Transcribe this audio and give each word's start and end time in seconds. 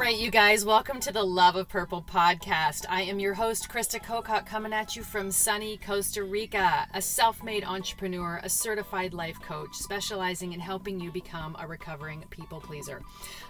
right, 0.00 0.16
you 0.16 0.30
guys, 0.30 0.64
welcome 0.64 0.98
to 0.98 1.12
the 1.12 1.22
Love 1.22 1.56
of 1.56 1.68
Purple 1.68 2.00
podcast. 2.00 2.86
I 2.88 3.02
am 3.02 3.20
your 3.20 3.34
host, 3.34 3.68
Krista 3.68 4.02
Kokot, 4.02 4.46
coming 4.46 4.72
at 4.72 4.96
you 4.96 5.02
from 5.02 5.30
sunny 5.30 5.76
Costa 5.76 6.24
Rica, 6.24 6.88
a 6.94 7.02
self 7.02 7.44
made 7.44 7.64
entrepreneur, 7.64 8.40
a 8.42 8.48
certified 8.48 9.12
life 9.12 9.38
coach, 9.42 9.74
specializing 9.74 10.54
in 10.54 10.60
helping 10.60 10.98
you 10.98 11.12
become 11.12 11.54
a 11.60 11.66
recovering 11.66 12.24
people 12.30 12.60
pleaser. 12.60 13.02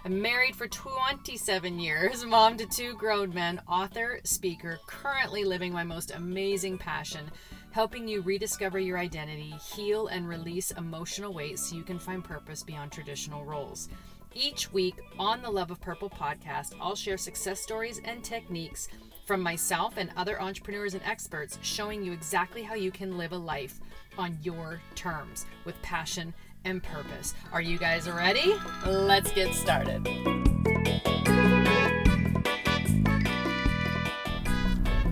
I'm 0.03 0.21
married 0.21 0.57
for 0.57 0.67
27 0.67 1.79
years, 1.79 2.25
mom 2.25 2.57
to 2.57 2.65
two 2.65 2.95
grown 2.95 3.33
men, 3.33 3.61
author, 3.65 4.19
speaker, 4.25 4.77
currently 4.87 5.45
living 5.45 5.71
my 5.71 5.85
most 5.85 6.11
amazing 6.11 6.77
passion 6.77 7.31
helping 7.71 8.05
you 8.05 8.19
rediscover 8.23 8.77
your 8.77 8.97
identity, 8.97 9.55
heal, 9.73 10.07
and 10.07 10.27
release 10.27 10.71
emotional 10.71 11.33
weight 11.33 11.57
so 11.57 11.73
you 11.73 11.83
can 11.83 11.97
find 11.97 12.21
purpose 12.21 12.63
beyond 12.63 12.91
traditional 12.91 13.45
roles. 13.45 13.87
Each 14.33 14.71
week 14.71 14.95
on 15.19 15.41
the 15.41 15.49
Love 15.49 15.71
of 15.71 15.81
Purple 15.81 16.09
podcast, 16.09 16.73
I'll 16.79 16.95
share 16.95 17.17
success 17.17 17.59
stories 17.59 17.99
and 18.05 18.23
techniques 18.23 18.87
from 19.25 19.41
myself 19.41 19.95
and 19.97 20.09
other 20.15 20.41
entrepreneurs 20.41 20.93
and 20.93 21.03
experts 21.03 21.59
showing 21.61 22.01
you 22.01 22.13
exactly 22.13 22.63
how 22.63 22.75
you 22.75 22.91
can 22.91 23.17
live 23.17 23.33
a 23.33 23.37
life 23.37 23.81
on 24.17 24.37
your 24.41 24.79
terms 24.95 25.45
with 25.65 25.75
passion 25.81 26.33
and 26.63 26.81
purpose. 26.81 27.33
Are 27.51 27.61
you 27.61 27.77
guys 27.77 28.09
ready? 28.09 28.55
Let's 28.85 29.33
get 29.33 29.53
started. 29.53 30.05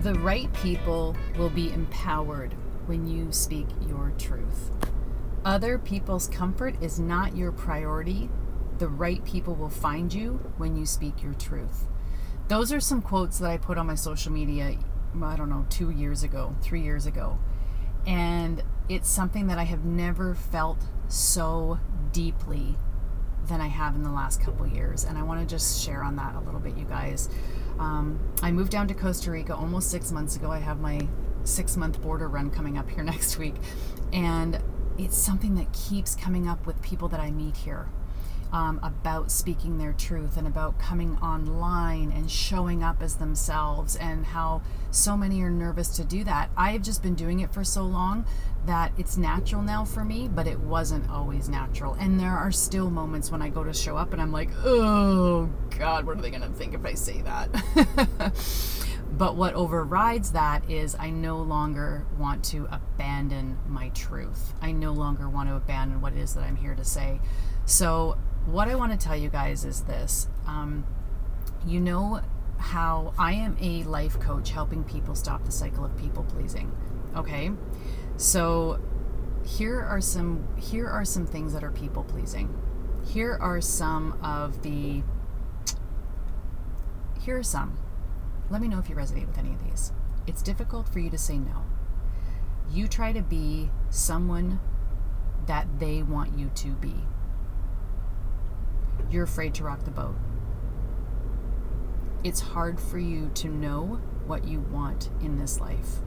The 0.02 0.18
right 0.20 0.50
people 0.54 1.14
will 1.36 1.50
be 1.50 1.70
empowered 1.74 2.54
when 2.86 3.06
you 3.06 3.30
speak 3.32 3.66
your 3.86 4.14
truth. 4.16 4.70
Other 5.44 5.78
people's 5.78 6.26
comfort 6.26 6.82
is 6.82 6.98
not 6.98 7.36
your 7.36 7.52
priority 7.52 8.30
the 8.80 8.88
right 8.88 9.22
people 9.24 9.54
will 9.54 9.68
find 9.68 10.12
you 10.12 10.40
when 10.56 10.74
you 10.74 10.86
speak 10.86 11.22
your 11.22 11.34
truth. 11.34 11.86
Those 12.48 12.72
are 12.72 12.80
some 12.80 13.02
quotes 13.02 13.38
that 13.38 13.50
I 13.50 13.58
put 13.58 13.76
on 13.76 13.86
my 13.86 13.94
social 13.94 14.32
media, 14.32 14.76
I 15.22 15.36
don't 15.36 15.50
know, 15.50 15.66
two 15.68 15.90
years 15.90 16.22
ago, 16.22 16.56
three 16.62 16.80
years 16.80 17.04
ago. 17.04 17.38
And 18.06 18.64
it's 18.88 19.08
something 19.08 19.48
that 19.48 19.58
I 19.58 19.64
have 19.64 19.84
never 19.84 20.34
felt 20.34 20.78
so 21.08 21.78
deeply 22.10 22.76
than 23.46 23.60
I 23.60 23.68
have 23.68 23.94
in 23.94 24.02
the 24.02 24.10
last 24.10 24.40
couple 24.40 24.66
years. 24.66 25.04
And 25.04 25.18
I 25.18 25.22
want 25.24 25.46
to 25.46 25.46
just 25.46 25.84
share 25.84 26.02
on 26.02 26.16
that 26.16 26.34
a 26.34 26.40
little 26.40 26.58
bit, 26.58 26.76
you 26.76 26.86
guys. 26.86 27.28
Um, 27.78 28.18
I 28.42 28.50
moved 28.50 28.72
down 28.72 28.88
to 28.88 28.94
Costa 28.94 29.30
Rica 29.30 29.54
almost 29.54 29.90
six 29.90 30.10
months 30.10 30.36
ago. 30.36 30.50
I 30.50 30.58
have 30.58 30.80
my 30.80 31.06
six 31.44 31.76
month 31.76 32.00
border 32.00 32.28
run 32.28 32.50
coming 32.50 32.78
up 32.78 32.88
here 32.88 33.04
next 33.04 33.36
week. 33.36 33.56
And 34.10 34.58
it's 34.96 35.18
something 35.18 35.54
that 35.56 35.70
keeps 35.74 36.16
coming 36.16 36.48
up 36.48 36.66
with 36.66 36.80
people 36.80 37.08
that 37.08 37.20
I 37.20 37.30
meet 37.30 37.58
here 37.58 37.90
um, 38.52 38.80
about 38.82 39.30
speaking 39.30 39.78
their 39.78 39.92
truth 39.92 40.36
and 40.36 40.46
about 40.46 40.78
coming 40.78 41.16
online 41.18 42.10
and 42.10 42.30
showing 42.30 42.82
up 42.82 43.02
as 43.02 43.16
themselves 43.16 43.96
and 43.96 44.26
how 44.26 44.62
so 44.90 45.16
many 45.16 45.42
are 45.42 45.50
nervous 45.50 45.88
to 45.96 46.04
do 46.04 46.24
that. 46.24 46.50
I 46.56 46.72
have 46.72 46.82
just 46.82 47.02
been 47.02 47.14
doing 47.14 47.40
it 47.40 47.52
for 47.52 47.64
so 47.64 47.82
long 47.82 48.24
that 48.66 48.92
it's 48.98 49.16
natural 49.16 49.62
now 49.62 49.84
for 49.84 50.04
me, 50.04 50.28
but 50.28 50.46
it 50.46 50.58
wasn't 50.60 51.08
always 51.10 51.48
natural. 51.48 51.94
And 51.94 52.20
there 52.20 52.36
are 52.36 52.52
still 52.52 52.90
moments 52.90 53.30
when 53.30 53.40
I 53.40 53.48
go 53.48 53.64
to 53.64 53.72
show 53.72 53.96
up 53.96 54.12
and 54.12 54.20
I'm 54.20 54.32
like, 54.32 54.50
oh 54.64 55.48
God, 55.78 56.06
what 56.06 56.18
are 56.18 56.22
they 56.22 56.30
going 56.30 56.42
to 56.42 56.48
think 56.48 56.74
if 56.74 56.84
I 56.84 56.94
say 56.94 57.22
that? 57.22 58.34
but 59.12 59.36
what 59.36 59.54
overrides 59.54 60.32
that 60.32 60.68
is 60.68 60.94
I 60.98 61.10
no 61.10 61.38
longer 61.38 62.06
want 62.18 62.44
to 62.46 62.68
abandon 62.70 63.58
my 63.66 63.88
truth. 63.90 64.52
I 64.60 64.72
no 64.72 64.92
longer 64.92 65.28
want 65.28 65.48
to 65.48 65.56
abandon 65.56 66.00
what 66.00 66.12
it 66.12 66.18
is 66.18 66.34
that 66.34 66.42
I'm 66.42 66.56
here 66.56 66.74
to 66.74 66.84
say. 66.84 67.20
So 67.64 68.18
what 68.46 68.68
I 68.68 68.74
want 68.74 68.92
to 68.92 68.98
tell 68.98 69.16
you 69.16 69.28
guys 69.28 69.64
is 69.64 69.82
this. 69.82 70.28
Um, 70.46 70.84
you 71.66 71.80
know 71.80 72.20
how 72.58 73.14
I 73.18 73.32
am 73.32 73.56
a 73.60 73.82
life 73.84 74.18
coach 74.20 74.50
helping 74.50 74.84
people 74.84 75.14
stop 75.14 75.44
the 75.44 75.52
cycle 75.52 75.84
of 75.84 75.96
people 75.96 76.24
pleasing. 76.24 76.72
Okay? 77.16 77.50
So 78.16 78.80
here 79.44 79.80
are 79.80 80.00
some 80.00 80.46
here 80.56 80.86
are 80.86 81.04
some 81.04 81.26
things 81.26 81.52
that 81.52 81.64
are 81.64 81.70
people 81.70 82.04
pleasing. 82.04 82.54
Here 83.06 83.38
are 83.40 83.60
some 83.60 84.18
of 84.22 84.62
the 84.62 85.02
here 87.20 87.38
are 87.38 87.42
some. 87.42 87.78
Let 88.50 88.60
me 88.60 88.68
know 88.68 88.78
if 88.78 88.88
you 88.88 88.96
resonate 88.96 89.26
with 89.26 89.38
any 89.38 89.50
of 89.50 89.64
these. 89.64 89.92
It's 90.26 90.42
difficult 90.42 90.88
for 90.88 90.98
you 90.98 91.10
to 91.10 91.18
say 91.18 91.38
no. 91.38 91.64
You 92.70 92.88
try 92.88 93.12
to 93.12 93.22
be 93.22 93.70
someone 93.90 94.60
that 95.46 95.78
they 95.78 96.02
want 96.02 96.38
you 96.38 96.50
to 96.54 96.68
be 96.68 96.94
you're 99.10 99.24
afraid 99.24 99.54
to 99.54 99.64
rock 99.64 99.84
the 99.84 99.90
boat. 99.90 100.14
It's 102.22 102.40
hard 102.40 102.78
for 102.78 102.98
you 102.98 103.30
to 103.34 103.48
know 103.48 104.00
what 104.26 104.44
you 104.44 104.60
want 104.60 105.10
in 105.20 105.38
this 105.38 105.60
life. 105.60 105.98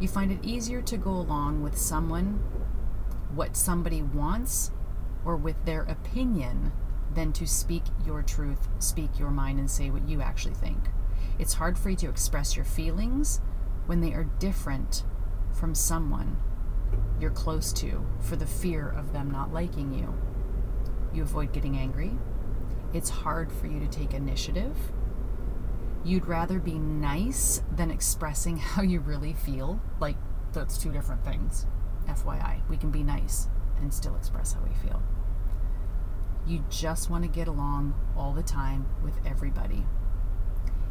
You 0.00 0.08
find 0.08 0.30
it 0.30 0.44
easier 0.44 0.82
to 0.82 0.96
go 0.96 1.10
along 1.10 1.62
with 1.62 1.78
someone, 1.78 2.42
what 3.34 3.56
somebody 3.56 4.02
wants, 4.02 4.70
or 5.24 5.36
with 5.36 5.64
their 5.64 5.82
opinion 5.82 6.72
than 7.14 7.32
to 7.32 7.46
speak 7.46 7.84
your 8.04 8.22
truth, 8.22 8.68
speak 8.78 9.18
your 9.18 9.30
mind, 9.30 9.58
and 9.58 9.70
say 9.70 9.88
what 9.90 10.08
you 10.08 10.20
actually 10.20 10.54
think. 10.54 10.90
It's 11.38 11.54
hard 11.54 11.78
for 11.78 11.90
you 11.90 11.96
to 11.96 12.08
express 12.08 12.56
your 12.56 12.64
feelings 12.64 13.40
when 13.86 14.00
they 14.00 14.12
are 14.12 14.24
different 14.38 15.04
from 15.52 15.74
someone 15.74 16.36
you're 17.20 17.30
close 17.30 17.72
to 17.72 18.04
for 18.20 18.36
the 18.36 18.46
fear 18.46 18.88
of 18.88 19.12
them 19.12 19.30
not 19.30 19.52
liking 19.52 19.92
you. 19.92 20.12
You 21.14 21.22
avoid 21.22 21.52
getting 21.52 21.76
angry. 21.76 22.18
It's 22.92 23.08
hard 23.08 23.52
for 23.52 23.68
you 23.68 23.78
to 23.78 23.86
take 23.86 24.14
initiative. 24.14 24.76
You'd 26.04 26.26
rather 26.26 26.58
be 26.58 26.74
nice 26.74 27.62
than 27.74 27.90
expressing 27.90 28.56
how 28.58 28.82
you 28.82 28.98
really 29.00 29.32
feel. 29.32 29.80
Like, 30.00 30.16
that's 30.52 30.76
two 30.76 30.90
different 30.92 31.24
things. 31.24 31.66
FYI, 32.08 32.68
we 32.68 32.76
can 32.76 32.90
be 32.90 33.02
nice 33.02 33.48
and 33.80 33.94
still 33.94 34.16
express 34.16 34.52
how 34.52 34.62
we 34.62 34.74
feel. 34.74 35.02
You 36.46 36.64
just 36.68 37.08
want 37.08 37.22
to 37.24 37.28
get 37.28 37.48
along 37.48 37.94
all 38.16 38.32
the 38.32 38.42
time 38.42 38.86
with 39.02 39.14
everybody. 39.24 39.86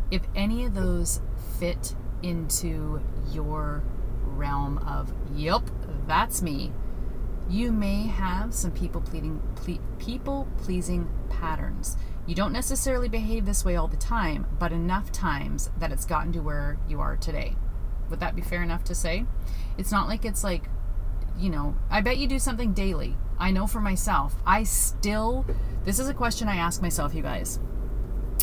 If 0.10 0.24
any 0.36 0.66
of 0.66 0.74
those 0.74 1.22
fit 1.60 1.96
into 2.24 3.02
your 3.32 3.84
realm 4.26 4.78
of, 4.80 5.14
yep, 5.36 5.64
that's 6.08 6.42
me, 6.42 6.72
you 7.50 7.72
may 7.72 8.08
have 8.08 8.54
some 8.54 8.72
people 8.72 9.02
pleading, 9.02 9.42
ple- 9.56 9.80
people 10.00 10.48
pleasing 10.58 11.10
patterns. 11.30 11.98
You 12.26 12.36
don't 12.36 12.54
necessarily 12.54 13.10
behave 13.10 13.46
this 13.46 13.66
way 13.66 13.76
all 13.76 13.88
the 13.88 13.98
time, 13.98 14.48
but 14.60 14.72
enough 14.72 15.12
times 15.12 15.70
that 15.78 15.92
it's 15.92 16.06
gotten 16.06 16.32
to 16.34 16.40
where 16.40 16.78
you 16.88 17.02
are 17.02 17.18
today. 17.18 17.56
Would 18.10 18.20
that 18.22 18.36
be 18.36 18.42
fair 18.42 18.64
enough 18.64 18.84
to 18.86 18.96
say? 18.96 19.26
It's 19.78 19.92
not 19.92 20.08
like 20.08 20.24
it's 20.24 20.44
like, 20.44 20.64
you 21.38 21.50
know, 21.50 21.76
I 21.90 22.02
bet 22.02 22.18
you 22.18 22.28
do 22.28 22.40
something 22.40 22.74
daily. 22.74 23.18
I 23.38 23.52
know 23.52 23.68
for 23.68 23.82
myself, 23.82 24.36
I 24.46 24.64
still, 24.64 25.46
this 25.84 26.00
is 26.00 26.08
a 26.08 26.14
question 26.14 26.48
I 26.48 26.56
ask 26.56 26.82
myself, 26.82 27.14
you 27.14 27.24
guys. 27.24 27.60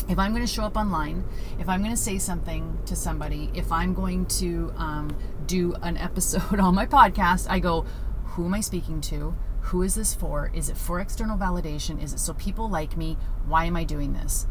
If 0.09 0.19
I'm 0.19 0.31
going 0.31 0.45
to 0.45 0.51
show 0.51 0.63
up 0.63 0.77
online, 0.77 1.23
if 1.59 1.69
I'm 1.69 1.81
going 1.81 1.91
to 1.91 2.01
say 2.01 2.17
something 2.17 2.77
to 2.85 2.95
somebody, 2.95 3.49
if 3.53 3.71
I'm 3.71 3.93
going 3.93 4.25
to 4.27 4.73
um, 4.75 5.17
do 5.47 5.73
an 5.81 5.97
episode 5.97 6.59
on 6.59 6.75
my 6.75 6.85
podcast, 6.85 7.47
I 7.49 7.59
go, 7.59 7.85
who 8.31 8.45
am 8.45 8.53
I 8.53 8.61
speaking 8.61 9.01
to? 9.01 9.35
Who 9.61 9.81
is 9.81 9.95
this 9.95 10.13
for? 10.13 10.51
Is 10.53 10.69
it 10.69 10.77
for 10.77 10.99
external 11.01 11.37
validation? 11.37 12.01
Is 12.01 12.13
it 12.13 12.19
so 12.19 12.33
people 12.33 12.69
like 12.69 12.95
me? 12.95 13.17
Why 13.45 13.65
am 13.65 13.75
I 13.75 13.83
doing 13.83 14.13
this? 14.13 14.47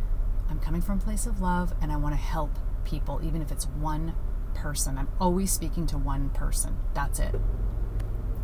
I'm 0.51 0.61
coming 0.61 0.83
from 0.83 0.99
a 0.99 1.03
place 1.03 1.27
of 1.27 1.41
love 1.41 1.73
and 1.81 1.91
I 1.91 1.97
want 1.97 2.15
to 2.15 2.21
help 2.21 2.59
people, 2.85 3.21
even 3.23 3.41
if 3.41 3.51
it's 3.51 3.67
one 3.67 4.15
person. 4.53 4.99
I'm 4.99 5.09
always 5.19 5.51
speaking 5.51 5.87
to 5.89 5.99
one 5.99 6.29
person. 6.31 6.77
That's 6.93 7.21
it. 7.21 7.35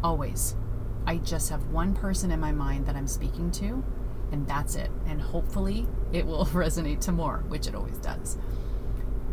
Always. 0.02 0.54
I 1.06 1.18
just 1.18 1.50
have 1.50 1.66
one 1.66 1.94
person 1.94 2.30
in 2.30 2.40
my 2.40 2.52
mind 2.52 2.86
that 2.86 2.96
I'm 2.96 3.06
speaking 3.06 3.50
to, 3.52 3.84
and 4.32 4.46
that's 4.46 4.74
it. 4.74 4.90
And 5.06 5.20
hopefully 5.20 5.86
it 6.12 6.26
will 6.26 6.46
resonate 6.46 7.00
to 7.02 7.12
more, 7.12 7.44
which 7.48 7.66
it 7.66 7.74
always 7.74 7.98
does. 7.98 8.38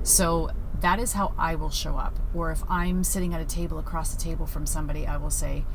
So 0.03 0.49
that 0.81 0.99
is 0.99 1.13
how 1.13 1.33
I 1.37 1.55
will 1.55 1.69
show 1.69 1.95
up. 1.95 2.19
Or 2.33 2.51
if 2.51 2.61
I'm 2.69 3.05
sitting 3.05 3.33
at 3.33 3.39
a 3.39 3.45
table 3.45 3.79
across 3.79 4.13
the 4.13 4.21
table 4.21 4.45
from 4.45 4.65
somebody, 4.65 5.07
I 5.07 5.15
will 5.15 5.29
say, 5.29 5.65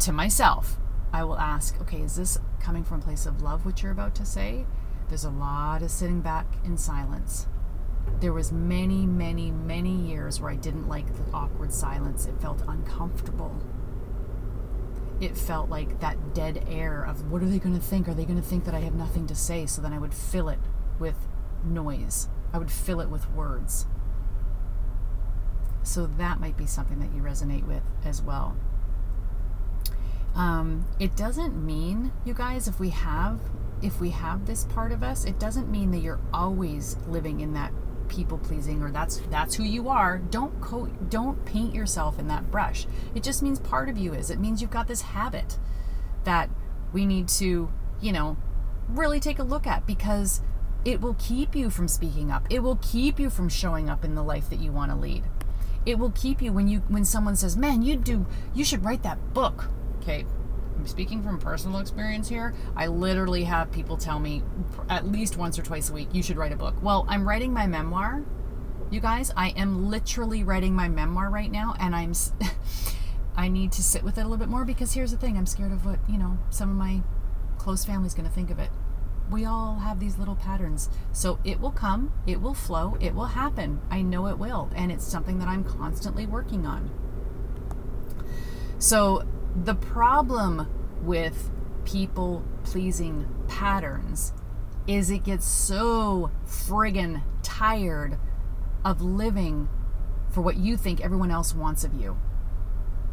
to 0.00 0.12
myself, 0.12 0.76
I 1.12 1.24
will 1.24 1.38
ask, 1.38 1.80
okay, 1.80 2.02
is 2.02 2.16
this 2.16 2.38
coming 2.60 2.84
from 2.84 3.00
a 3.00 3.04
place 3.04 3.26
of 3.26 3.42
love, 3.42 3.64
what 3.64 3.82
you're 3.82 3.92
about 3.92 4.14
to 4.16 4.24
say? 4.24 4.66
There's 5.08 5.24
a 5.24 5.30
lot 5.30 5.82
of 5.82 5.90
sitting 5.90 6.20
back 6.20 6.46
in 6.64 6.76
silence. 6.76 7.46
There 8.20 8.32
was 8.32 8.52
many, 8.52 9.06
many, 9.06 9.50
many 9.50 9.94
years 9.94 10.40
where 10.40 10.50
I 10.50 10.56
didn't 10.56 10.88
like 10.88 11.06
the 11.06 11.32
awkward 11.32 11.72
silence. 11.72 12.26
It 12.26 12.40
felt 12.40 12.62
uncomfortable. 12.66 13.56
It 15.20 15.36
felt 15.36 15.70
like 15.70 16.00
that 16.00 16.34
dead 16.34 16.66
air 16.68 17.04
of 17.04 17.30
what 17.30 17.42
are 17.42 17.46
they 17.46 17.58
going 17.58 17.76
to 17.76 17.80
think? 17.80 18.08
Are 18.08 18.14
they 18.14 18.24
going 18.24 18.40
to 18.40 18.46
think 18.46 18.64
that 18.64 18.74
I 18.74 18.80
have 18.80 18.94
nothing 18.94 19.26
to 19.28 19.34
say? 19.34 19.66
So 19.66 19.80
then 19.80 19.92
I 19.92 19.98
would 19.98 20.14
fill 20.14 20.48
it 20.48 20.58
with 20.98 21.16
noise. 21.64 22.28
I 22.52 22.58
would 22.58 22.70
fill 22.70 23.00
it 23.00 23.08
with 23.08 23.30
words. 23.30 23.86
So 25.82 26.06
that 26.06 26.40
might 26.40 26.56
be 26.56 26.66
something 26.66 26.98
that 27.00 27.14
you 27.14 27.22
resonate 27.22 27.66
with 27.66 27.82
as 28.04 28.22
well. 28.22 28.56
Um, 30.34 30.86
it 30.98 31.16
doesn't 31.16 31.64
mean, 31.64 32.12
you 32.24 32.34
guys, 32.34 32.66
if 32.66 32.80
we 32.80 32.90
have 32.90 33.40
if 33.82 34.00
we 34.00 34.10
have 34.10 34.46
this 34.46 34.64
part 34.64 34.92
of 34.92 35.02
us, 35.02 35.24
it 35.24 35.38
doesn't 35.38 35.70
mean 35.70 35.90
that 35.90 35.98
you're 35.98 36.20
always 36.32 36.96
living 37.06 37.40
in 37.40 37.52
that 37.52 37.70
people 38.08 38.38
pleasing 38.38 38.82
or 38.82 38.90
that's 38.90 39.18
that's 39.30 39.54
who 39.54 39.62
you 39.62 39.88
are. 39.88 40.18
Don't 40.18 40.58
co- 40.60 40.90
don't 41.08 41.44
paint 41.44 41.74
yourself 41.74 42.18
in 42.18 42.28
that 42.28 42.50
brush. 42.50 42.86
It 43.14 43.22
just 43.22 43.42
means 43.42 43.58
part 43.58 43.88
of 43.88 43.98
you 43.98 44.14
is. 44.14 44.30
It 44.30 44.40
means 44.40 44.60
you've 44.60 44.70
got 44.70 44.88
this 44.88 45.02
habit 45.02 45.58
that 46.24 46.48
we 46.92 47.04
need 47.04 47.28
to, 47.28 47.70
you 48.00 48.12
know, 48.12 48.36
really 48.88 49.20
take 49.20 49.38
a 49.38 49.42
look 49.44 49.66
at 49.66 49.86
because 49.86 50.40
it 50.84 51.00
will 51.00 51.16
keep 51.18 51.54
you 51.54 51.70
from 51.70 51.88
speaking 51.88 52.30
up. 52.30 52.46
It 52.50 52.62
will 52.62 52.76
keep 52.76 53.18
you 53.18 53.30
from 53.30 53.48
showing 53.48 53.88
up 53.90 54.04
in 54.04 54.14
the 54.14 54.22
life 54.22 54.48
that 54.50 54.60
you 54.60 54.70
want 54.72 54.90
to 54.90 54.96
lead. 54.96 55.24
It 55.86 55.98
will 55.98 56.12
keep 56.12 56.40
you 56.40 56.52
when 56.52 56.68
you 56.68 56.80
when 56.88 57.04
someone 57.04 57.36
says, 57.36 57.56
"Man, 57.56 57.82
you 57.82 57.96
do 57.96 58.26
you 58.54 58.64
should 58.64 58.84
write 58.84 59.02
that 59.02 59.34
book." 59.34 59.68
Okay, 60.04 60.26
I'm 60.76 60.86
speaking 60.86 61.22
from 61.22 61.38
personal 61.38 61.80
experience 61.80 62.28
here. 62.28 62.52
I 62.76 62.88
literally 62.88 63.44
have 63.44 63.72
people 63.72 63.96
tell 63.96 64.20
me 64.20 64.42
at 64.90 65.06
least 65.06 65.38
once 65.38 65.58
or 65.58 65.62
twice 65.62 65.88
a 65.88 65.94
week, 65.94 66.08
"You 66.12 66.22
should 66.22 66.36
write 66.36 66.52
a 66.52 66.56
book." 66.56 66.74
Well, 66.82 67.06
I'm 67.08 67.26
writing 67.26 67.54
my 67.54 67.66
memoir. 67.66 68.22
You 68.90 69.00
guys, 69.00 69.32
I 69.34 69.48
am 69.56 69.88
literally 69.88 70.44
writing 70.44 70.74
my 70.74 70.90
memoir 70.90 71.30
right 71.30 71.50
now 71.50 71.74
and 71.80 71.96
I'm 71.96 72.12
I 73.36 73.48
need 73.48 73.72
to 73.72 73.82
sit 73.82 74.04
with 74.04 74.18
it 74.18 74.20
a 74.20 74.24
little 74.24 74.36
bit 74.36 74.48
more 74.48 74.66
because 74.66 74.92
here's 74.92 75.10
the 75.10 75.16
thing, 75.16 75.38
I'm 75.38 75.46
scared 75.46 75.72
of 75.72 75.86
what, 75.86 75.98
you 76.06 76.18
know, 76.18 76.38
some 76.50 76.68
of 76.68 76.76
my 76.76 77.02
close 77.56 77.86
family's 77.86 78.12
going 78.12 78.28
to 78.28 78.34
think 78.34 78.50
of 78.50 78.58
it 78.58 78.68
we 79.30 79.44
all 79.44 79.76
have 79.76 80.00
these 80.00 80.18
little 80.18 80.36
patterns. 80.36 80.90
So 81.12 81.38
it 81.44 81.60
will 81.60 81.70
come, 81.70 82.12
it 82.26 82.40
will 82.42 82.54
flow, 82.54 82.96
it 83.00 83.14
will 83.14 83.24
happen. 83.24 83.80
I 83.90 84.02
know 84.02 84.26
it 84.26 84.38
will. 84.38 84.70
And 84.74 84.92
it's 84.92 85.06
something 85.06 85.38
that 85.38 85.48
I'm 85.48 85.64
constantly 85.64 86.26
working 86.26 86.66
on. 86.66 86.90
So 88.78 89.24
the 89.54 89.74
problem 89.74 90.68
with 91.02 91.50
people 91.84 92.44
pleasing 92.64 93.26
patterns 93.48 94.32
is 94.86 95.10
it 95.10 95.24
gets 95.24 95.46
so 95.46 96.30
friggin' 96.46 97.22
tired 97.42 98.18
of 98.84 99.00
living 99.00 99.68
for 100.30 100.40
what 100.40 100.56
you 100.56 100.76
think 100.76 101.00
everyone 101.00 101.30
else 101.30 101.54
wants 101.54 101.84
of 101.84 101.94
you. 101.94 102.18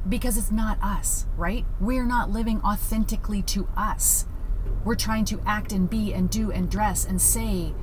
Because 0.07 0.37
it's 0.37 0.51
not 0.51 0.79
us, 0.81 1.27
right? 1.37 1.65
We're 1.79 2.05
not 2.05 2.31
living 2.31 2.59
authentically 2.61 3.43
to 3.43 3.67
us. 3.77 4.25
We're 4.83 4.95
trying 4.95 5.25
to 5.25 5.39
act 5.45 5.71
and 5.71 5.89
be 5.89 6.13
and 6.13 6.29
do 6.29 6.51
and 6.51 6.69
dress 6.69 7.05
and 7.05 7.21
say 7.21 7.73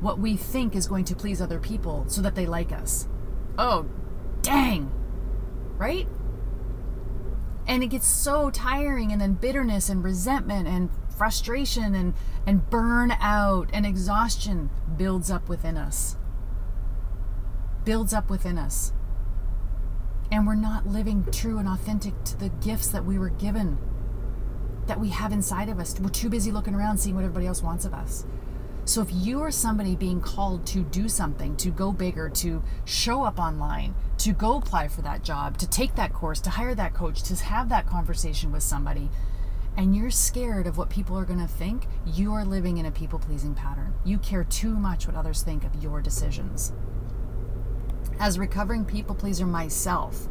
what 0.00 0.18
we 0.18 0.36
think 0.36 0.76
is 0.76 0.86
going 0.86 1.04
to 1.06 1.16
please 1.16 1.40
other 1.40 1.58
people 1.58 2.04
so 2.08 2.20
that 2.20 2.34
they 2.34 2.44
like 2.44 2.72
us. 2.72 3.08
Oh, 3.56 3.86
dang. 4.42 4.90
Right? 5.78 6.06
And 7.66 7.82
it 7.82 7.88
gets 7.88 8.06
so 8.06 8.50
tiring, 8.50 9.12
and 9.12 9.20
then 9.20 9.34
bitterness 9.34 9.88
and 9.88 10.02
resentment 10.02 10.66
and 10.66 10.90
frustration 11.16 11.94
and, 11.94 12.14
and 12.46 12.68
burnout 12.70 13.70
and 13.72 13.86
exhaustion 13.86 14.70
builds 14.96 15.30
up 15.30 15.48
within 15.48 15.76
us. 15.76 16.16
Builds 17.84 18.12
up 18.12 18.28
within 18.28 18.58
us. 18.58 18.92
And 20.30 20.46
we're 20.46 20.54
not 20.54 20.86
living 20.86 21.26
true 21.30 21.58
and 21.58 21.68
authentic 21.68 22.24
to 22.24 22.36
the 22.38 22.48
gifts 22.48 22.88
that 22.88 23.04
we 23.04 23.18
were 23.18 23.28
given 23.28 23.78
that 24.86 24.98
we 24.98 25.10
have 25.10 25.32
inside 25.32 25.68
of 25.68 25.78
us. 25.78 25.98
We're 26.00 26.08
too 26.08 26.28
busy 26.28 26.50
looking 26.50 26.74
around 26.74 26.98
seeing 26.98 27.14
what 27.14 27.24
everybody 27.24 27.46
else 27.46 27.62
wants 27.62 27.84
of 27.84 27.94
us. 27.94 28.24
So 28.84 29.00
if 29.00 29.08
you 29.12 29.40
are 29.42 29.50
somebody 29.50 29.94
being 29.94 30.20
called 30.20 30.66
to 30.68 30.82
do 30.82 31.08
something, 31.08 31.56
to 31.56 31.70
go 31.70 31.92
bigger, 31.92 32.28
to 32.30 32.62
show 32.84 33.22
up 33.22 33.38
online, 33.38 33.94
to 34.18 34.32
go 34.32 34.56
apply 34.56 34.88
for 34.88 35.02
that 35.02 35.22
job, 35.22 35.56
to 35.58 35.68
take 35.68 35.94
that 35.94 36.12
course, 36.12 36.40
to 36.40 36.50
hire 36.50 36.74
that 36.74 36.92
coach, 36.92 37.22
to 37.24 37.36
have 37.44 37.68
that 37.68 37.86
conversation 37.86 38.50
with 38.50 38.62
somebody, 38.62 39.08
and 39.76 39.94
you're 39.94 40.10
scared 40.10 40.66
of 40.66 40.76
what 40.76 40.90
people 40.90 41.16
are 41.16 41.24
going 41.24 41.38
to 41.38 41.46
think, 41.46 41.86
you 42.04 42.32
are 42.32 42.44
living 42.44 42.76
in 42.76 42.86
a 42.86 42.90
people 42.90 43.18
pleasing 43.18 43.54
pattern. 43.54 43.94
You 44.04 44.18
care 44.18 44.44
too 44.44 44.74
much 44.74 45.06
what 45.06 45.16
others 45.16 45.42
think 45.42 45.64
of 45.64 45.82
your 45.82 46.02
decisions. 46.02 46.72
As 48.18 48.38
recovering 48.38 48.84
people 48.84 49.14
pleaser 49.14 49.46
myself, 49.46 50.28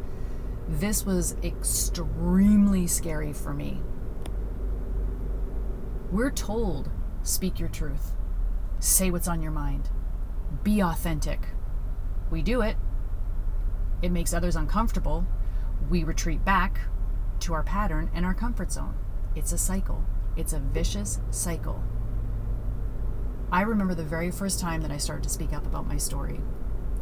this 0.68 1.04
was 1.04 1.34
extremely 1.42 2.86
scary 2.86 3.32
for 3.32 3.52
me 3.52 3.80
we're 6.12 6.30
told 6.30 6.90
speak 7.22 7.58
your 7.58 7.70
truth, 7.70 8.12
say 8.82 9.12
what's 9.12 9.28
on 9.28 9.40
your 9.40 9.52
mind, 9.52 9.90
be 10.64 10.82
authentic. 10.82 11.38
We 12.30 12.42
do 12.42 12.62
it, 12.62 12.76
it 14.02 14.10
makes 14.10 14.34
others 14.34 14.56
uncomfortable. 14.56 15.24
We 15.88 16.02
retreat 16.02 16.44
back 16.44 16.80
to 17.40 17.54
our 17.54 17.62
pattern 17.62 18.10
and 18.12 18.26
our 18.26 18.34
comfort 18.34 18.72
zone. 18.72 18.96
It's 19.36 19.52
a 19.52 19.58
cycle, 19.58 20.04
it's 20.36 20.52
a 20.52 20.58
vicious 20.58 21.20
cycle. 21.30 21.82
I 23.52 23.62
remember 23.62 23.94
the 23.94 24.02
very 24.02 24.32
first 24.32 24.58
time 24.58 24.82
that 24.82 24.90
I 24.90 24.96
started 24.96 25.22
to 25.24 25.30
speak 25.30 25.52
up 25.52 25.64
about 25.64 25.86
my 25.86 25.96
story, 25.96 26.40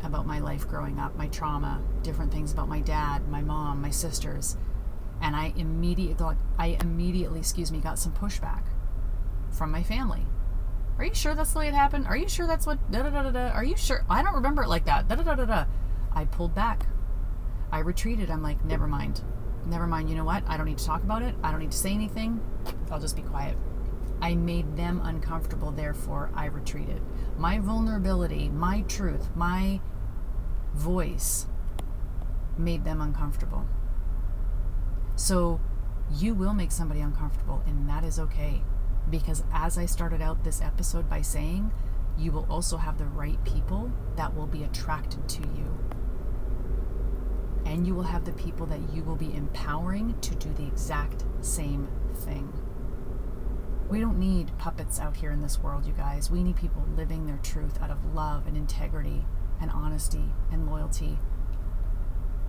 about 0.02 0.26
my 0.26 0.38
life 0.38 0.68
growing 0.68 0.98
up, 0.98 1.16
my 1.16 1.28
trauma, 1.28 1.80
different 2.02 2.30
things 2.30 2.52
about 2.52 2.68
my 2.68 2.80
dad, 2.80 3.26
my 3.28 3.40
mom, 3.40 3.80
my 3.80 3.90
sisters, 3.90 4.58
and 5.22 5.34
I 5.34 5.54
immediately 5.56 6.36
I 6.58 6.76
immediately, 6.78 7.38
excuse 7.38 7.72
me, 7.72 7.78
got 7.78 7.98
some 7.98 8.12
pushback 8.12 8.64
from 9.50 9.70
my 9.70 9.82
family. 9.82 10.26
Are 10.98 11.04
you 11.04 11.14
sure 11.14 11.34
that's 11.34 11.52
the 11.52 11.60
way 11.60 11.68
it 11.68 11.74
happened? 11.74 12.06
Are 12.06 12.16
you 12.16 12.28
sure 12.28 12.46
that's 12.46 12.66
what 12.66 12.90
da 12.90 13.02
da 13.02 13.10
da 13.10 13.22
da 13.22 13.30
da? 13.30 13.48
Are 13.50 13.64
you 13.64 13.76
sure? 13.76 14.04
I 14.08 14.22
don't 14.22 14.34
remember 14.34 14.62
it 14.62 14.68
like 14.68 14.84
that. 14.84 15.08
Da 15.08 15.14
da 15.14 15.22
da 15.22 15.34
da 15.34 15.44
da. 15.44 15.64
I 16.12 16.24
pulled 16.26 16.54
back. 16.54 16.86
I 17.72 17.78
retreated. 17.78 18.30
I'm 18.30 18.42
like, 18.42 18.64
never 18.64 18.86
mind. 18.86 19.22
Never 19.66 19.86
mind. 19.86 20.10
You 20.10 20.16
know 20.16 20.24
what? 20.24 20.42
I 20.46 20.56
don't 20.56 20.66
need 20.66 20.78
to 20.78 20.84
talk 20.84 21.02
about 21.02 21.22
it. 21.22 21.34
I 21.42 21.50
don't 21.50 21.60
need 21.60 21.72
to 21.72 21.78
say 21.78 21.92
anything. 21.92 22.40
I'll 22.90 23.00
just 23.00 23.16
be 23.16 23.22
quiet. 23.22 23.56
I 24.22 24.34
made 24.34 24.76
them 24.76 25.00
uncomfortable, 25.02 25.70
therefore 25.70 26.30
I 26.34 26.46
retreated. 26.46 27.00
My 27.38 27.58
vulnerability, 27.58 28.50
my 28.50 28.82
truth, 28.82 29.30
my 29.34 29.80
voice 30.74 31.46
made 32.58 32.84
them 32.84 33.00
uncomfortable. 33.00 33.64
So 35.16 35.60
you 36.12 36.34
will 36.34 36.52
make 36.52 36.72
somebody 36.72 37.00
uncomfortable, 37.00 37.62
and 37.66 37.88
that 37.88 38.04
is 38.04 38.18
okay 38.18 38.62
because 39.08 39.42
as 39.52 39.78
I 39.78 39.86
started 39.86 40.20
out 40.20 40.44
this 40.44 40.60
episode 40.60 41.08
by 41.08 41.22
saying, 41.22 41.72
you 42.18 42.32
will 42.32 42.46
also 42.50 42.76
have 42.76 42.98
the 42.98 43.06
right 43.06 43.42
people 43.44 43.90
that 44.16 44.36
will 44.36 44.46
be 44.46 44.64
attracted 44.64 45.28
to 45.28 45.40
you. 45.40 45.78
And 47.64 47.86
you 47.86 47.94
will 47.94 48.04
have 48.04 48.24
the 48.24 48.32
people 48.32 48.66
that 48.66 48.92
you 48.92 49.02
will 49.02 49.16
be 49.16 49.34
empowering 49.34 50.18
to 50.20 50.34
do 50.34 50.52
the 50.52 50.66
exact 50.66 51.24
same 51.40 51.88
thing. 52.14 52.52
We 53.88 54.00
don't 54.00 54.18
need 54.18 54.56
puppets 54.58 55.00
out 55.00 55.16
here 55.16 55.32
in 55.32 55.40
this 55.40 55.58
world, 55.58 55.84
you 55.86 55.92
guys. 55.92 56.30
We 56.30 56.42
need 56.42 56.56
people 56.56 56.86
living 56.96 57.26
their 57.26 57.38
truth 57.38 57.80
out 57.82 57.90
of 57.90 58.14
love 58.14 58.46
and 58.46 58.56
integrity 58.56 59.24
and 59.60 59.70
honesty 59.70 60.24
and 60.52 60.70
loyalty. 60.70 61.18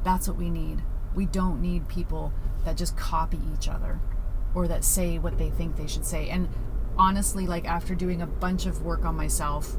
That's 0.04 0.28
what 0.28 0.38
we 0.38 0.50
need. 0.50 0.84
We 1.16 1.26
don't 1.26 1.62
need 1.62 1.88
people 1.88 2.32
that 2.64 2.78
just 2.78 2.96
copy 2.96 3.40
each 3.54 3.68
other 3.68 4.00
or 4.54 4.68
that 4.68 4.84
say 4.84 5.18
what 5.18 5.38
they 5.38 5.50
think 5.50 5.76
they 5.76 5.88
should 5.88 6.06
say. 6.06 6.30
And 6.30 6.50
honestly, 6.98 7.48
like 7.48 7.66
after 7.66 7.96
doing 7.96 8.22
a 8.22 8.28
bunch 8.28 8.66
of 8.66 8.84
work 8.84 9.06
on 9.06 9.16
myself, 9.16 9.76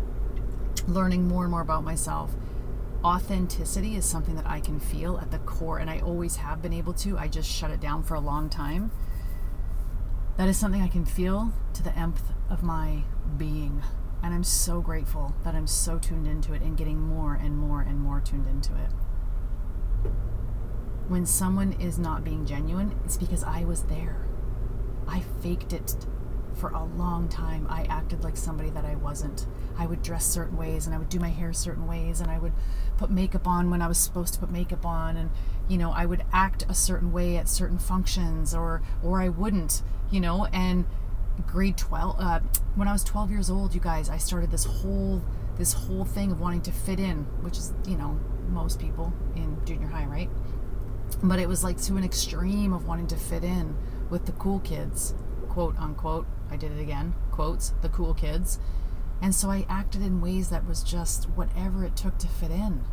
learning 0.87 1.29
more 1.29 1.45
and 1.45 1.51
more 1.51 1.61
about 1.61 1.85
myself, 1.85 2.35
authenticity 3.05 3.97
is 3.97 4.05
something 4.05 4.37
that 4.37 4.47
I 4.47 4.61
can 4.61 4.79
feel 4.79 5.19
at 5.19 5.31
the 5.31 5.39
core, 5.41 5.79
and 5.79 5.91
I 5.91 6.01
always 6.01 6.37
have 6.37 6.63
been 6.63 6.73
able 6.73 6.93
to. 6.95 7.19
I 7.19 7.29
just 7.29 7.51
shut 7.51 7.71
it 7.71 7.81
down 7.81 8.03
for 8.03 8.15
a 8.15 8.21
long 8.21 8.49
time. 8.49 8.91
That 10.37 10.49
is 10.49 10.57
something 10.57 10.81
I 10.81 10.89
can 10.89 11.05
feel 11.05 11.53
to 11.75 11.83
the 11.83 11.97
nth 11.97 12.23
of 12.49 12.63
my 12.63 13.03
being. 13.37 13.83
And 14.23 14.33
I'm 14.33 14.45
so 14.45 14.81
grateful 14.81 15.35
that 15.45 15.55
I'm 15.55 15.67
so 15.67 15.99
tuned 15.99 16.27
into 16.27 16.55
it 16.55 16.63
and 16.63 16.77
getting 16.77 17.01
more 17.01 17.35
and 17.35 17.59
more 17.59 17.81
and 17.81 17.99
more 17.99 18.21
tuned 18.21 18.47
into 18.47 18.73
it. 18.75 18.91
When 21.09 21.27
someone 21.27 21.73
is 21.75 21.99
not 21.99 22.25
being 22.25 22.47
genuine, 22.47 22.95
it's 23.05 23.17
because 23.17 23.43
I 23.43 23.65
was 23.65 23.83
there. 23.83 24.29
I 25.09 25.21
faked 25.43 25.73
it 25.73 25.95
for 26.55 26.71
a 26.71 26.85
long 26.85 27.29
time. 27.29 27.67
I 27.69 27.85
acted 27.85 28.25
like 28.25 28.37
somebody 28.37 28.71
that 28.71 28.85
I 28.85 28.95
wasn't. 28.97 29.47
I 29.79 29.87
would 29.87 30.03
dress 30.03 30.25
certain 30.25 30.57
ways 30.57 30.87
and 30.87 30.95
I 30.95 30.99
would 30.99 31.09
do 31.09 31.19
my 31.19 31.31
hair 31.31 31.53
certain 31.53 31.87
ways 31.87 32.21
and 32.21 32.31
I 32.31 32.39
would 32.39 32.53
put 32.99 33.11
makeup 33.11 33.47
on 33.47 33.71
when 33.71 33.83
I 33.83 33.89
was 33.89 33.99
supposed 33.99 34.35
to 34.35 34.41
put 34.41 34.51
makeup 34.51 34.85
on 34.85 35.17
and 35.17 35.31
you 35.69 35.79
know, 35.79 35.93
I 35.93 36.07
would 36.07 36.25
act 36.33 36.65
a 36.69 36.75
certain 36.75 37.13
way 37.13 37.37
at 37.37 37.49
certain 37.49 37.79
functions 37.79 38.55
or 38.55 38.83
or 39.03 39.21
I 39.21 39.29
wouldn't, 39.29 39.83
you 40.11 40.21
know, 40.21 40.47
and 40.53 40.85
grade 41.47 41.77
12 41.79 42.17
uh, 42.19 42.41
when 42.75 42.89
I 42.89 42.93
was 42.93 43.03
12 43.05 43.31
years 43.31 43.51
old, 43.51 43.75
you 43.75 43.81
guys, 43.81 44.09
I 44.09 44.19
started 44.19 44.51
this 44.51 44.65
whole 44.65 45.23
this 45.57 45.73
whole 45.73 46.05
thing 46.05 46.33
of 46.33 46.41
wanting 46.41 46.63
to 46.63 46.73
fit 46.73 46.99
in, 46.99 47.25
which 47.43 47.59
is, 47.59 47.73
you 47.87 47.97
know, 47.97 48.19
most 48.49 48.79
people 48.79 49.13
in 49.37 49.59
junior 49.65 49.87
high, 49.87 50.07
right? 50.07 50.31
But 51.23 51.39
it 51.39 51.49
was 51.49 51.63
like 51.63 51.81
to 51.83 51.97
an 51.97 52.05
extreme 52.05 52.73
of 52.73 52.87
wanting 52.87 53.07
to 53.09 53.17
fit 53.17 53.45
in 53.45 53.77
with 54.13 54.27
the 54.27 54.33
cool 54.33 54.61
kids, 54.61 55.15
quote 55.49 55.75
unquote. 55.79 56.27
I 56.51 56.57
did 56.57 56.71
it 56.71 56.81
again, 56.81 57.15
quotes, 57.31 57.71
the 57.81 57.89
cool 57.89 58.13
kids. 58.13 58.59
And 59.23 59.35
so 59.35 59.51
I 59.51 59.65
acted 59.71 60.03
in 60.03 60.21
ways 60.21 60.51
that 60.51 60.69
was 60.69 60.83
just 60.83 61.31
whatever 61.31 61.83
it 61.83 61.97
took 61.97 62.19
to 62.19 62.29
fit 62.29 62.51
in. 62.51 62.85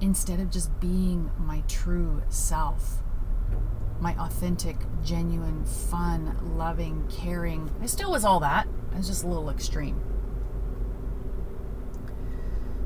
Instead 0.00 0.40
of 0.40 0.50
just 0.50 0.80
being 0.80 1.30
my 1.38 1.64
true 1.68 2.22
self, 2.30 3.02
my 4.00 4.16
authentic, 4.18 4.76
genuine, 5.04 5.66
fun, 5.66 6.56
loving, 6.56 7.06
caring. 7.10 7.70
I 7.82 7.86
still 7.86 8.12
was 8.12 8.24
all 8.24 8.40
that. 8.40 8.66
I 8.94 8.96
was 8.96 9.06
just 9.06 9.22
a 9.22 9.26
little 9.26 9.50
extreme. 9.50 10.00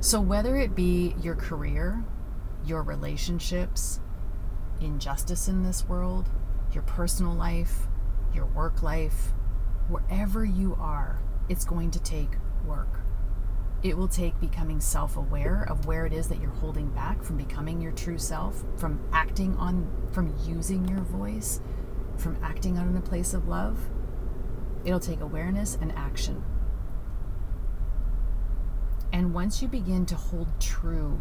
So, 0.00 0.20
whether 0.20 0.56
it 0.56 0.74
be 0.74 1.14
your 1.20 1.36
career, 1.36 2.02
your 2.64 2.82
relationships, 2.82 4.00
injustice 4.80 5.48
in 5.48 5.62
this 5.62 5.88
world, 5.88 6.28
your 6.72 6.82
personal 6.82 7.34
life, 7.34 7.86
your 8.34 8.46
work 8.46 8.82
life, 8.82 9.32
wherever 9.88 10.44
you 10.44 10.76
are, 10.80 11.20
it's 11.48 11.64
going 11.64 11.90
to 11.90 12.00
take 12.00 12.30
work. 12.66 13.00
It 13.82 13.96
will 13.96 14.08
take 14.08 14.38
becoming 14.40 14.80
self 14.80 15.16
aware 15.16 15.66
of 15.68 15.86
where 15.86 16.04
it 16.06 16.12
is 16.12 16.28
that 16.28 16.40
you're 16.40 16.50
holding 16.50 16.90
back 16.90 17.22
from 17.22 17.36
becoming 17.36 17.80
your 17.80 17.92
true 17.92 18.18
self, 18.18 18.62
from 18.76 19.00
acting 19.12 19.56
on, 19.56 19.88
from 20.12 20.34
using 20.44 20.86
your 20.86 21.00
voice, 21.00 21.60
from 22.18 22.36
acting 22.42 22.76
out 22.76 22.86
in 22.86 22.96
a 22.96 23.00
place 23.00 23.32
of 23.32 23.48
love. 23.48 23.78
It'll 24.84 25.00
take 25.00 25.20
awareness 25.20 25.78
and 25.80 25.92
action. 25.92 26.44
And 29.12 29.34
once 29.34 29.60
you 29.60 29.68
begin 29.68 30.06
to 30.06 30.14
hold 30.14 30.48
true 30.60 31.20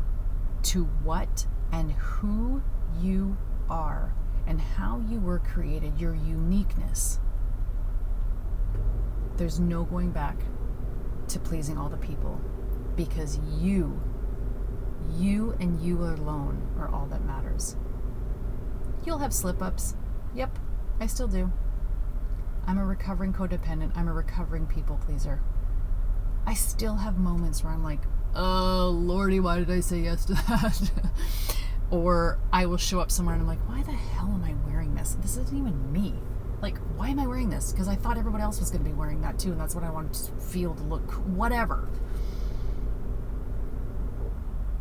to 0.63 0.83
what 1.03 1.47
and 1.71 1.91
who 1.93 2.61
you 2.99 3.37
are 3.69 4.13
and 4.47 4.59
how 4.59 5.01
you 5.09 5.19
were 5.19 5.39
created, 5.39 5.99
your 5.99 6.15
uniqueness, 6.15 7.19
there's 9.37 9.59
no 9.59 9.83
going 9.83 10.11
back 10.11 10.37
to 11.27 11.39
pleasing 11.39 11.77
all 11.77 11.89
the 11.89 11.97
people 11.97 12.41
because 12.95 13.39
you, 13.59 14.01
you 15.15 15.55
and 15.59 15.79
you 15.81 16.03
alone 16.03 16.67
are 16.77 16.89
all 16.89 17.05
that 17.05 17.23
matters. 17.23 17.75
You'll 19.05 19.19
have 19.19 19.33
slip 19.33 19.61
ups. 19.61 19.95
Yep, 20.35 20.57
I 20.99 21.07
still 21.07 21.27
do. 21.27 21.51
I'm 22.67 22.77
a 22.77 22.85
recovering 22.85 23.33
codependent. 23.33 23.95
I'm 23.95 24.07
a 24.07 24.13
recovering 24.13 24.65
people 24.65 24.97
pleaser. 24.97 25.41
I 26.45 26.53
still 26.53 26.95
have 26.95 27.17
moments 27.17 27.63
where 27.63 27.71
I'm 27.71 27.83
like, 27.83 28.01
oh, 28.35 28.89
Lordy, 28.93 29.39
why 29.39 29.59
did 29.59 29.71
I 29.71 29.79
say 29.79 29.99
yes 29.99 30.25
to 30.25 30.33
that? 30.33 30.91
or 31.91 32.37
I 32.53 32.65
will 32.65 32.77
show 32.77 32.99
up 32.99 33.11
somewhere 33.11 33.35
and 33.35 33.41
I'm 33.41 33.47
like, 33.47 33.67
why 33.67 33.81
the 33.83 33.91
hell 33.91 34.27
am 34.27 34.43
I 34.43 34.53
wearing 34.69 34.95
this? 34.95 35.15
This 35.21 35.37
isn't 35.37 35.57
even 35.57 35.91
me. 35.91 36.13
Like, 36.61 36.77
why 36.97 37.09
am 37.09 37.19
I 37.19 37.27
wearing 37.27 37.49
this? 37.49 37.71
Because 37.71 37.87
I 37.87 37.95
thought 37.95 38.17
everyone 38.17 38.41
else 38.41 38.59
was 38.59 38.69
going 38.69 38.83
to 38.83 38.89
be 38.89 38.95
wearing 38.95 39.21
that 39.21 39.39
too, 39.39 39.51
and 39.51 39.59
that's 39.59 39.75
what 39.75 39.83
I 39.83 39.89
wanted 39.89 40.13
to 40.13 40.31
feel 40.33 40.75
to 40.75 40.83
look, 40.83 41.09
whatever. 41.25 41.87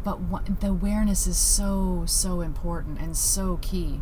But 0.05 0.21
what, 0.21 0.61
the 0.61 0.69
awareness 0.69 1.27
is 1.27 1.37
so, 1.37 2.05
so 2.07 2.41
important 2.41 3.01
and 3.01 3.17
so 3.17 3.59
key. 3.63 4.01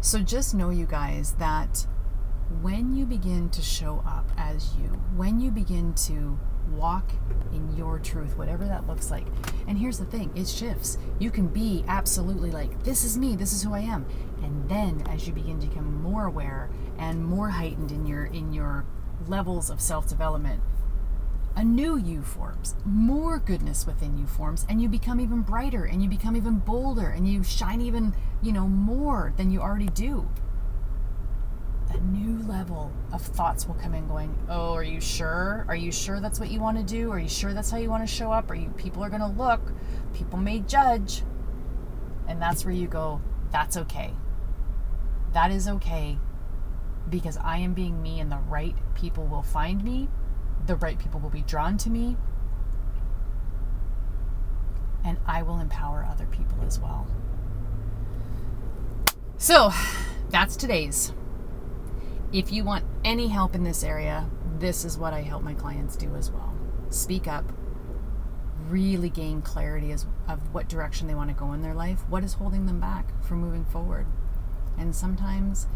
So 0.00 0.20
just 0.20 0.54
know, 0.54 0.70
you 0.70 0.86
guys, 0.86 1.32
that 1.32 1.86
when 2.60 2.94
you 2.94 3.06
begin 3.06 3.48
to 3.50 3.62
show 3.62 4.02
up 4.06 4.30
as 4.36 4.74
you, 4.76 4.88
when 5.16 5.40
you 5.40 5.50
begin 5.50 5.94
to 5.94 6.38
walk 6.70 7.12
in 7.52 7.76
your 7.76 7.98
truth, 7.98 8.36
whatever 8.36 8.64
that 8.64 8.86
looks 8.86 9.10
like. 9.10 9.26
And 9.66 9.78
here's 9.78 9.98
the 9.98 10.04
thing 10.04 10.30
it 10.34 10.48
shifts. 10.48 10.98
You 11.18 11.30
can 11.30 11.48
be 11.48 11.84
absolutely 11.88 12.50
like, 12.50 12.82
this 12.82 13.04
is 13.04 13.18
me, 13.18 13.36
this 13.36 13.52
is 13.52 13.62
who 13.62 13.74
I 13.74 13.80
am. 13.80 14.06
And 14.42 14.68
then 14.68 15.04
as 15.08 15.26
you 15.26 15.32
begin 15.32 15.60
to 15.60 15.66
become 15.66 16.02
more 16.02 16.26
aware 16.26 16.70
and 16.98 17.24
more 17.24 17.50
heightened 17.50 17.92
in 17.92 18.06
your 18.06 18.24
in 18.24 18.52
your 18.52 18.84
levels 19.26 19.70
of 19.70 19.80
self-development, 19.80 20.60
a 21.54 21.64
new 21.64 21.96
you 21.96 22.22
forms, 22.22 22.74
more 22.84 23.38
goodness 23.38 23.86
within 23.86 24.16
you 24.16 24.26
forms, 24.26 24.66
and 24.68 24.80
you 24.80 24.88
become 24.88 25.20
even 25.20 25.42
brighter 25.42 25.84
and 25.84 26.02
you 26.02 26.08
become 26.08 26.36
even 26.36 26.58
bolder 26.58 27.08
and 27.08 27.28
you 27.28 27.44
shine 27.44 27.80
even, 27.80 28.14
you 28.42 28.52
know, 28.52 28.66
more 28.66 29.32
than 29.36 29.50
you 29.50 29.60
already 29.60 29.88
do 29.88 30.28
a 31.92 32.00
new 32.00 32.42
level 32.46 32.90
of 33.12 33.20
thoughts 33.20 33.66
will 33.66 33.74
come 33.74 33.94
in 33.94 34.06
going, 34.08 34.36
"Oh, 34.48 34.74
are 34.74 34.82
you 34.82 35.00
sure? 35.00 35.64
Are 35.68 35.76
you 35.76 35.92
sure 35.92 36.20
that's 36.20 36.40
what 36.40 36.50
you 36.50 36.60
want 36.60 36.78
to 36.78 36.82
do? 36.82 37.12
Are 37.12 37.18
you 37.18 37.28
sure 37.28 37.52
that's 37.52 37.70
how 37.70 37.78
you 37.78 37.90
want 37.90 38.02
to 38.02 38.12
show 38.12 38.32
up? 38.32 38.50
Are 38.50 38.54
you 38.54 38.70
people 38.70 39.04
are 39.04 39.10
going 39.10 39.20
to 39.20 39.26
look, 39.26 39.72
people 40.14 40.38
may 40.38 40.60
judge." 40.60 41.22
And 42.26 42.40
that's 42.40 42.64
where 42.64 42.74
you 42.74 42.86
go, 42.86 43.20
"That's 43.50 43.76
okay. 43.76 44.14
That 45.32 45.50
is 45.50 45.68
okay 45.68 46.18
because 47.08 47.36
I 47.38 47.58
am 47.58 47.74
being 47.74 48.00
me 48.00 48.20
and 48.20 48.30
the 48.30 48.38
right 48.48 48.76
people 48.94 49.26
will 49.26 49.42
find 49.42 49.82
me. 49.84 50.08
The 50.66 50.76
right 50.76 50.98
people 50.98 51.20
will 51.20 51.30
be 51.30 51.42
drawn 51.42 51.76
to 51.78 51.90
me." 51.90 52.16
And 55.04 55.18
I 55.26 55.42
will 55.42 55.58
empower 55.58 56.06
other 56.08 56.26
people 56.26 56.58
as 56.64 56.78
well. 56.78 57.06
So, 59.36 59.72
that's 60.30 60.54
today's. 60.54 61.12
If 62.32 62.50
you 62.50 62.64
want 62.64 62.86
any 63.04 63.28
help 63.28 63.54
in 63.54 63.62
this 63.62 63.84
area, 63.84 64.26
this 64.58 64.86
is 64.86 64.96
what 64.96 65.12
I 65.12 65.20
help 65.20 65.42
my 65.42 65.52
clients 65.52 65.96
do 65.96 66.14
as 66.14 66.30
well. 66.30 66.54
Speak 66.88 67.28
up, 67.28 67.44
really 68.70 69.10
gain 69.10 69.42
clarity 69.42 69.92
as, 69.92 70.06
of 70.26 70.54
what 70.54 70.66
direction 70.66 71.06
they 71.06 71.14
want 71.14 71.28
to 71.28 71.36
go 71.36 71.52
in 71.52 71.60
their 71.60 71.74
life, 71.74 72.08
what 72.08 72.24
is 72.24 72.32
holding 72.32 72.64
them 72.64 72.80
back 72.80 73.04
from 73.22 73.42
moving 73.42 73.66
forward. 73.66 74.06
And 74.78 74.96
sometimes 74.96 75.68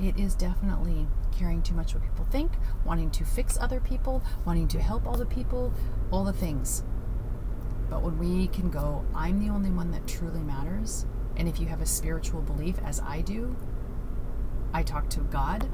it 0.00 0.16
is 0.16 0.36
definitely 0.36 1.08
caring 1.36 1.60
too 1.62 1.74
much 1.74 1.92
what 1.92 2.04
people 2.04 2.26
think, 2.26 2.52
wanting 2.84 3.10
to 3.10 3.24
fix 3.24 3.58
other 3.58 3.80
people, 3.80 4.22
wanting 4.44 4.68
to 4.68 4.78
help 4.78 5.08
all 5.08 5.16
the 5.16 5.26
people, 5.26 5.74
all 6.12 6.22
the 6.22 6.32
things. 6.32 6.84
But 7.90 8.02
when 8.02 8.16
we 8.16 8.46
can 8.46 8.70
go, 8.70 9.04
I'm 9.12 9.40
the 9.40 9.52
only 9.52 9.70
one 9.70 9.90
that 9.90 10.06
truly 10.06 10.40
matters, 10.40 11.04
and 11.36 11.48
if 11.48 11.58
you 11.58 11.66
have 11.66 11.80
a 11.80 11.86
spiritual 11.86 12.42
belief, 12.42 12.76
as 12.84 13.00
I 13.00 13.22
do, 13.22 13.56
I 14.72 14.82
talk 14.82 15.08
to 15.10 15.20
God 15.20 15.68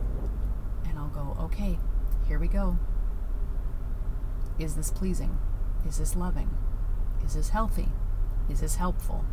and 0.87 0.99
I'll 0.99 1.09
go, 1.09 1.37
okay, 1.45 1.79
here 2.27 2.39
we 2.39 2.49
go. 2.49 2.79
Is 4.59 4.77
this 4.77 4.91
pleasing? 4.91 5.39
Is 5.87 5.99
this 5.99 6.17
loving? 6.17 6.51
Is 7.25 7.35
this 7.35 7.49
healthy? 7.49 7.89
Is 8.49 8.61
this 8.61 8.77
helpful? 8.77 9.25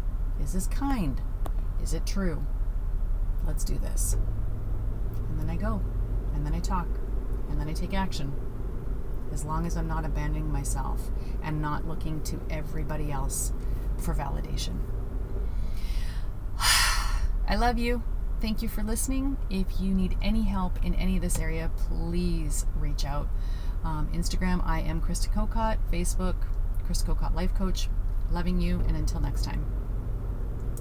Is 0.41 0.53
this 0.53 0.67
kind? 0.67 1.21
Is 1.81 1.93
it 1.93 2.05
true? 2.05 2.45
Let's 3.45 3.63
do 3.63 3.77
this. 3.77 4.17
And 5.29 5.39
then 5.39 5.49
I 5.49 5.55
go, 5.55 5.81
and 6.33 6.45
then 6.45 6.53
I 6.53 6.59
talk, 6.59 6.87
and 7.49 7.59
then 7.59 7.67
I 7.67 7.73
take 7.73 7.93
action. 7.93 8.33
As 9.31 9.45
long 9.45 9.65
as 9.65 9.77
I'm 9.77 9.87
not 9.87 10.05
abandoning 10.05 10.51
myself 10.51 11.09
and 11.41 11.61
not 11.61 11.87
looking 11.87 12.21
to 12.23 12.39
everybody 12.49 13.11
else 13.11 13.53
for 13.97 14.13
validation. 14.13 14.79
I 16.57 17.55
love 17.55 17.77
you. 17.77 18.03
Thank 18.41 18.63
you 18.63 18.69
for 18.69 18.81
listening. 18.81 19.37
If 19.51 19.67
you 19.79 19.93
need 19.93 20.17
any 20.19 20.41
help 20.41 20.83
in 20.83 20.95
any 20.95 21.15
of 21.15 21.21
this 21.21 21.37
area, 21.37 21.69
please 21.77 22.65
reach 22.75 23.05
out. 23.05 23.27
Um, 23.83 24.09
Instagram, 24.13 24.65
I 24.65 24.79
am 24.79 24.99
Krista 24.99 25.31
Kokot. 25.31 25.77
Facebook, 25.91 26.35
Krista 26.87 27.05
Kokot 27.05 27.35
Life 27.35 27.53
Coach. 27.53 27.87
Loving 28.31 28.59
you, 28.59 28.79
and 28.87 28.97
until 28.97 29.19
next 29.19 29.43
time. 29.43 29.80